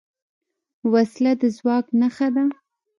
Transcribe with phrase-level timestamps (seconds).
[0.91, 2.45] وسله د ځواک نښه ده